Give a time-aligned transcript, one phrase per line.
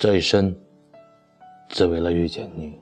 [0.00, 0.56] 这一生，
[1.68, 2.80] 只为了遇见你。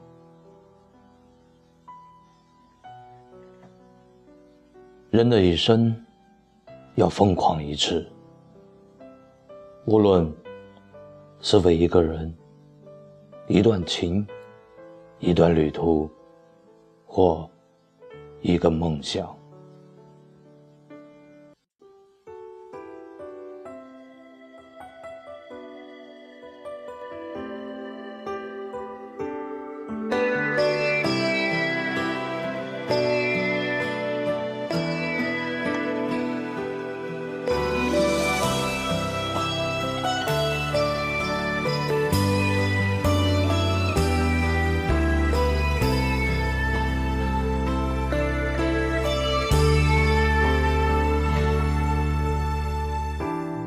[5.11, 5.93] 人的一生，
[6.95, 8.09] 要疯狂一次。
[9.87, 10.33] 无论
[11.41, 12.33] 是为一个人、
[13.49, 14.25] 一段情、
[15.19, 16.09] 一段旅途，
[17.05, 17.51] 或
[18.43, 19.37] 一个梦想。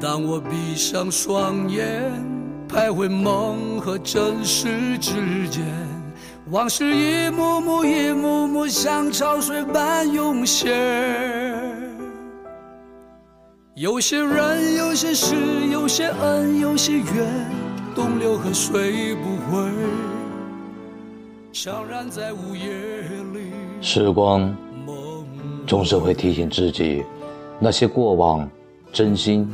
[0.02, 2.12] 当我闭上双眼，
[2.68, 5.64] 徘徊梦和真实之间，
[6.50, 10.72] 往事一幕幕、一幕幕像潮水般涌现。
[13.76, 15.36] 有些人，有些事，
[15.72, 17.06] 有些恩，有些怨，
[17.94, 19.70] 东流河水不回，
[21.52, 22.74] 悄然在午夜
[23.36, 23.52] 里。
[23.82, 24.52] 时光
[25.68, 27.04] 总是会提醒自己，
[27.60, 28.50] 那些过往。
[28.92, 29.50] 真心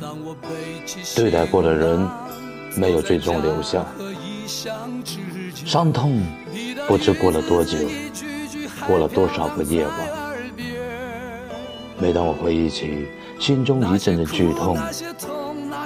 [1.15, 2.09] 对待过的人，
[2.75, 3.85] 没有最终留下
[5.65, 6.21] 伤痛，
[6.87, 7.77] 不知过了多久，
[8.87, 9.95] 过了多少个夜晚。
[11.99, 13.07] 每当我回忆起，
[13.39, 14.75] 心中一阵阵剧痛，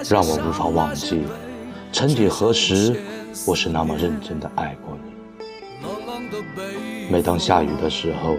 [0.10, 1.24] 让我无法忘记，
[1.92, 2.96] 曾几何时，
[3.46, 5.12] 我是那么认真的爱过你。
[7.10, 8.38] 每当下雨的时候，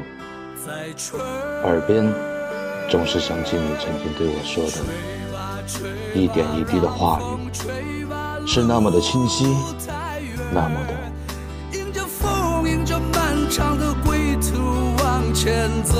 [1.65, 2.32] 耳边。
[2.93, 4.85] 总是想起你曾经对我说的，
[6.15, 9.47] 一点一滴的话语，是那么的清晰，
[10.53, 10.93] 那么的。
[11.79, 15.95] 迎着风，迎着漫长的归途往前走，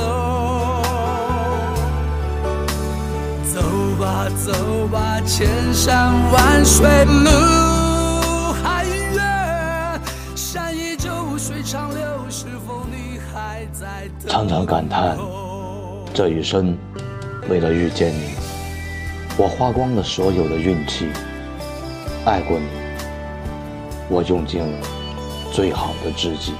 [3.51, 3.59] 走
[3.99, 4.53] 吧走
[4.91, 9.99] 吧，千山万水路还远，
[10.35, 11.09] 山依旧，
[11.39, 14.07] 水长流，是否你还在？
[14.27, 15.17] 常常感叹。
[16.13, 16.77] 这一生，
[17.49, 18.35] 为了遇见你，
[19.35, 21.07] 我花光了所有的运气。
[22.23, 22.67] 爱过你，
[24.09, 24.87] 我用尽了
[25.51, 26.53] 最好的自己，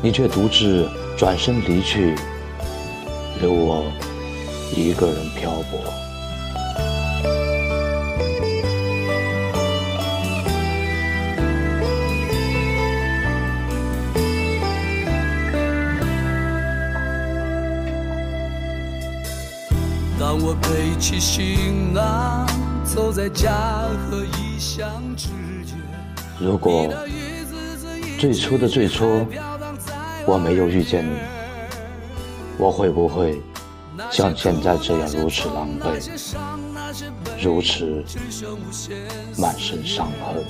[0.00, 0.88] 你却独自
[1.18, 2.14] 转身离去，
[3.42, 3.84] 留我
[4.74, 5.78] 一个人漂泊。
[20.72, 22.46] 背起行囊，
[22.82, 23.52] 走在家
[24.08, 25.28] 和异乡之
[25.66, 25.76] 间。
[26.40, 26.90] 如果
[28.18, 29.26] 最初的最初，
[30.24, 31.18] 我没有遇见你，
[32.56, 33.42] 我会不会
[34.10, 36.00] 像现在这样如此狼狈，
[37.38, 38.02] 如此
[39.36, 40.42] 满身伤痕？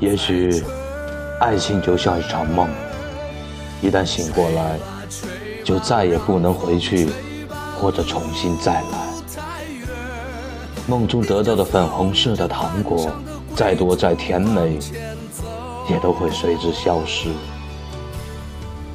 [0.00, 0.60] 也许，
[1.40, 2.68] 爱情就像一场梦，
[3.80, 4.76] 一旦醒过来。
[5.64, 7.08] 就再也不能回去，
[7.80, 9.08] 或者重新再来。
[10.86, 13.10] 梦中得到的粉红色的糖果，
[13.54, 14.78] 再多再甜美，
[15.90, 17.28] 也都会随之消失。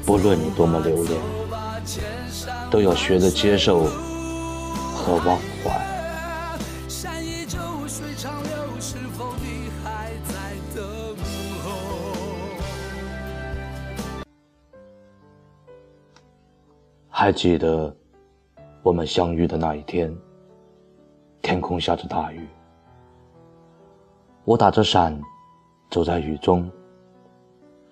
[0.04, 1.20] 不论你多么留恋，
[2.70, 5.38] 都要学着接受和忘
[17.24, 17.90] 还记得
[18.82, 20.14] 我们相遇的那一天，
[21.40, 22.46] 天空下着大雨，
[24.44, 25.18] 我打着伞
[25.90, 26.70] 走在雨中，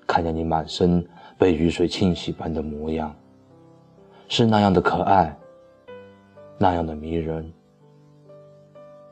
[0.07, 1.03] 看见你满身
[1.39, 3.11] 被雨水浸洗般的模样，
[4.29, 5.35] 是那样的可爱，
[6.59, 7.51] 那样的迷人。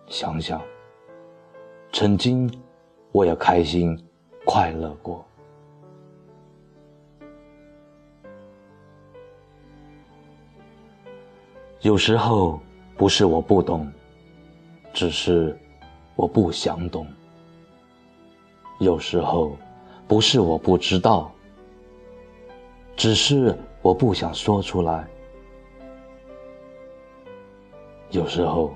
[0.07, 0.61] 想想，
[1.93, 2.47] 曾经
[3.11, 3.99] 我也开心
[4.45, 5.25] 快乐过。
[11.83, 12.61] 有时候
[12.95, 13.91] 不是我不懂，
[14.93, 15.59] 只是
[16.15, 17.07] 我不想懂。
[18.81, 19.57] 有时候
[20.07, 21.33] 不是我不知道，
[22.97, 25.09] 只是我不想说出来。
[28.11, 28.75] 有时候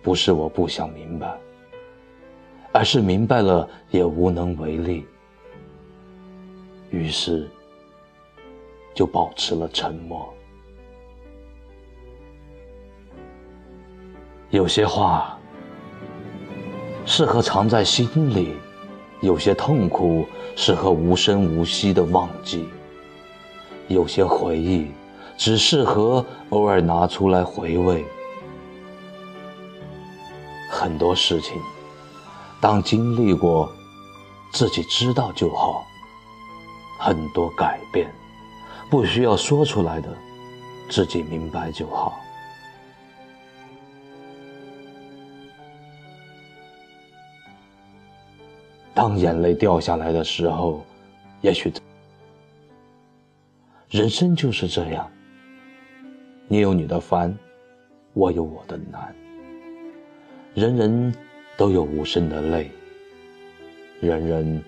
[0.00, 1.36] 不是我不想明白，
[2.70, 5.04] 而是明白了也无能为力，
[6.90, 7.50] 于是
[8.94, 10.32] 就保持了沉默。
[14.50, 15.36] 有些话
[17.04, 18.54] 适合藏在心里，
[19.20, 22.68] 有些痛苦适合无声无息的忘记，
[23.88, 24.90] 有些回忆
[25.36, 28.04] 只适合偶尔拿出来回味。
[30.70, 31.60] 很多事情，
[32.60, 33.68] 当经历过，
[34.52, 35.84] 自己知道就好。
[36.98, 38.12] 很多改变，
[38.88, 40.08] 不需要说出来的，
[40.88, 42.15] 自己明白就好。
[48.96, 50.82] 当眼泪掉下来的时候，
[51.42, 51.70] 也许
[53.90, 55.06] 人生就是这样。
[56.48, 57.36] 你有你的烦，
[58.14, 59.14] 我有我的难。
[60.54, 61.14] 人人
[61.58, 62.70] 都有无声的泪，
[64.00, 64.64] 人人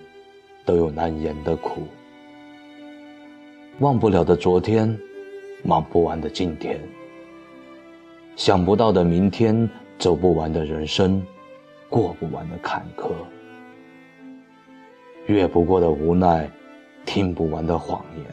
[0.63, 1.81] 都有难言的苦。
[3.79, 4.95] 忘不了的昨天，
[5.63, 6.79] 忙不完的今天，
[8.35, 9.67] 想不到的明天，
[9.97, 11.19] 走不完的人生，
[11.89, 13.09] 过不完的坎坷，
[15.29, 16.49] 越不过的无奈，
[17.05, 18.25] 听不完的谎言，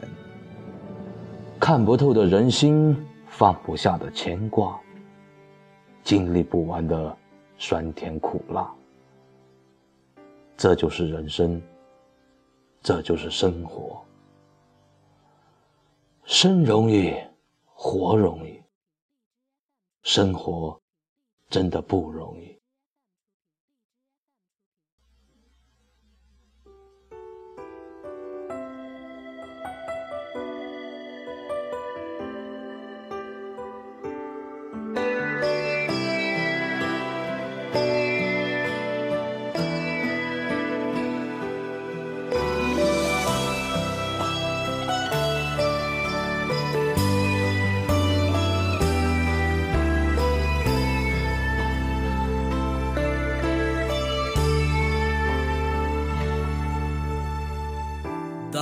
[1.59, 2.97] 看不透的人心，
[3.27, 4.81] 放不下的牵挂，
[6.03, 7.15] 经历不完的
[7.55, 8.73] 酸甜苦辣，
[10.57, 11.61] 这就是人生，
[12.81, 14.03] 这就是生活。
[16.23, 17.13] 生容易，
[17.75, 18.59] 活容易，
[20.01, 20.75] 生活
[21.47, 22.56] 真的不容易。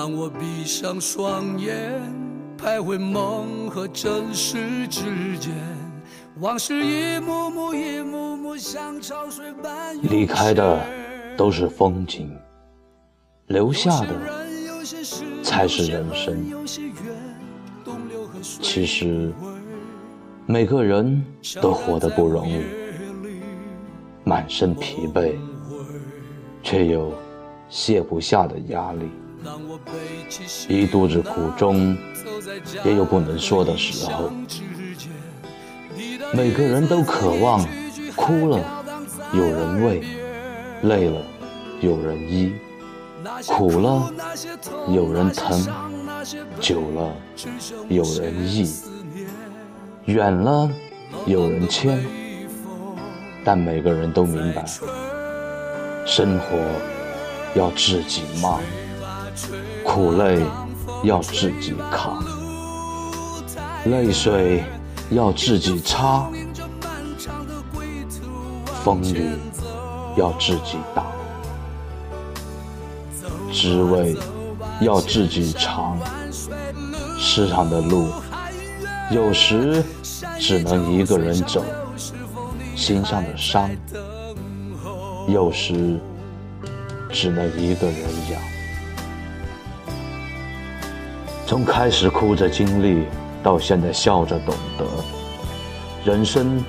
[0.06, 2.00] 当我闭上双眼，
[2.60, 5.52] 徘徊梦和真实之间，
[6.42, 10.80] 往事一幕幕一幕幕像潮水般离开的
[11.36, 12.32] 都是风景，
[13.48, 14.10] 留下的
[15.42, 16.38] 才是人生。
[18.62, 19.34] 其实
[20.46, 21.26] 每个人
[21.60, 22.62] 都活得不容易，
[24.24, 25.34] 满身疲惫，
[26.62, 27.12] 却又
[27.70, 29.10] 卸不下的压力。
[30.68, 31.98] 一肚子苦衷，
[32.84, 34.32] 也有不能说的时候。
[36.34, 37.66] 每个人都渴望，
[38.16, 38.84] 哭了
[39.34, 40.04] 有人慰，
[40.84, 41.22] 累了
[41.82, 42.54] 有人医，
[43.48, 44.12] 苦了
[44.90, 45.66] 有人疼，
[46.60, 47.16] 久了
[47.88, 48.70] 有人忆，
[50.06, 50.70] 远了
[51.26, 52.04] 有人牵。
[53.44, 54.66] 但每个人都明白，
[56.06, 56.58] 生活
[57.54, 58.60] 要自己忙。
[59.84, 60.44] 苦累
[61.04, 62.24] 要自己扛，
[63.86, 64.64] 泪水
[65.10, 66.28] 要自己擦，
[68.84, 69.30] 风雨
[70.16, 71.06] 要自己挡，
[73.54, 74.16] 滋味
[74.82, 75.98] 要自己尝。
[77.18, 78.08] 世上的路，
[79.12, 79.84] 有时
[80.40, 81.62] 只能一个人走；
[82.76, 83.70] 心上的伤，
[85.28, 86.00] 有时
[87.12, 87.98] 只能一个人
[88.32, 88.55] 养。
[91.48, 93.06] 从开始哭着经历，
[93.44, 94.86] 到现在笑着懂得，
[96.04, 96.62] 人生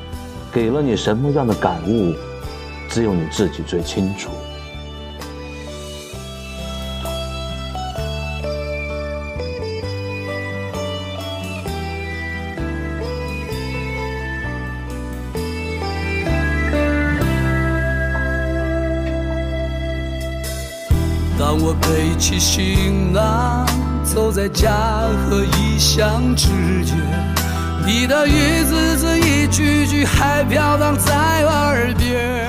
[0.53, 2.15] 给了你什么样的感悟，
[2.91, 4.31] 只有你自己最清楚。
[21.39, 23.67] 当我背起行囊。
[24.15, 26.47] 走在家和异乡之
[26.85, 26.97] 间，
[27.85, 31.13] 你的一字字、一句句还飘荡在
[31.45, 32.49] 耳边。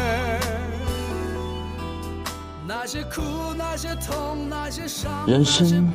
[5.25, 5.91] 人生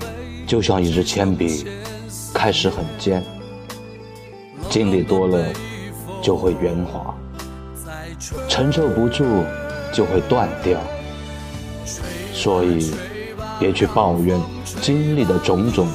[0.47, 1.65] 就像一支铅笔，
[2.35, 3.25] 开始很尖，
[4.69, 5.47] 经历多了
[6.21, 7.15] 就会圆滑，
[8.49, 9.45] 承受不住
[9.93, 10.79] 就会断掉。
[12.35, 12.93] 所以。
[13.59, 14.41] 别去抱怨
[14.81, 15.87] 经历的种种，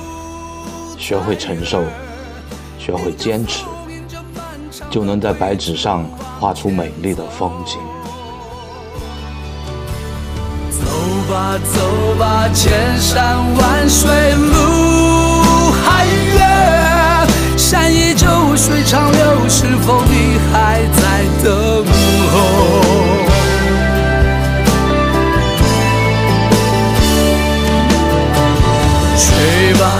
[0.97, 1.83] 学会承受，
[2.77, 3.63] 学会坚持，
[4.89, 6.05] 就能在白纸上
[6.39, 7.77] 画出美丽的风景。
[10.71, 10.85] 走
[11.29, 21.76] 吧，走吧，千山万水路还远，山依旧，水长流，是否你还在等？